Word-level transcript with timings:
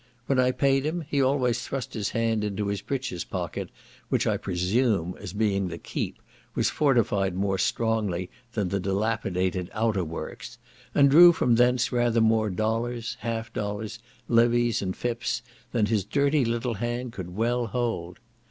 When 0.25 0.39
I 0.39 0.49
paid 0.49 0.83
him, 0.83 1.05
he 1.07 1.21
always 1.21 1.61
thrust 1.61 1.93
his 1.93 2.09
hand 2.09 2.43
into 2.43 2.69
his 2.69 2.81
breaches 2.81 3.23
pocket, 3.23 3.69
which 4.09 4.25
I 4.25 4.35
presume, 4.35 5.15
as 5.19 5.31
being 5.31 5.67
the 5.67 5.77
keep, 5.77 6.17
was 6.55 6.71
fortified 6.71 7.35
more 7.35 7.59
strongly 7.59 8.31
than 8.53 8.69
the 8.69 8.79
dilapidated 8.79 9.69
outworks, 9.75 10.57
and 10.95 11.07
drew 11.11 11.31
from 11.33 11.53
thence 11.53 11.91
rather 11.91 12.19
more 12.19 12.49
dollars, 12.49 13.17
half 13.19 13.53
dollars, 13.53 13.99
levies, 14.27 14.81
and 14.81 14.97
fips, 14.97 15.43
than 15.71 15.85
his 15.85 16.03
dirty 16.03 16.45
little 16.45 16.73
hand 16.73 17.13
could 17.13 17.35
well 17.35 17.67
hold. 17.67 18.17